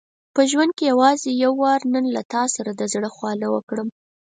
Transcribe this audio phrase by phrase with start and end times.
[0.35, 3.87] په ژوند کې یوازې یو وار نن له تا سره د زړه خواله وکړم.